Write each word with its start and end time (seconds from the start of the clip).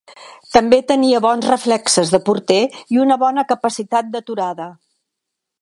També 0.55 0.79
tenia 0.91 1.19
bons 1.25 1.49
reflexes 1.51 2.15
de 2.15 2.21
porter 2.31 2.59
i 2.97 3.01
una 3.05 3.21
bona 3.27 3.47
capacitat 3.55 4.13
d'aturada. 4.17 4.71